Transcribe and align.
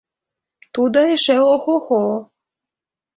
Тудо 0.73 0.99
эше— 1.13 1.37
охо-хо! 1.53 2.03